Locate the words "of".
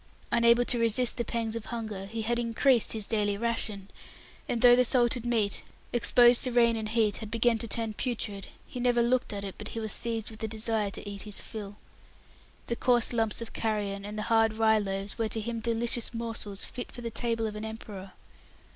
1.55-1.65, 13.43-13.53, 17.45-17.55